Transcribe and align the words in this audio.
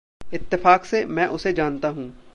इत्तेफ़ाक 0.33 0.85
से, 0.85 1.05
मैं 1.05 1.27
उसे 1.27 1.53
जानता 1.53 1.87
हूँ। 1.87 2.21